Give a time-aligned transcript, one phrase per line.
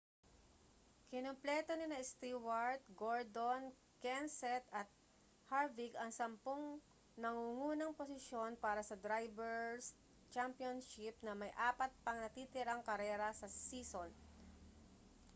[1.09, 3.63] kinumpleto nina stewart gordon
[4.03, 4.89] kenseth at
[5.49, 6.63] harvick ang sampung
[7.21, 9.89] nangungunang posisyon para sa drivers'
[10.33, 14.09] championship na may apat pang natitirang karera sa season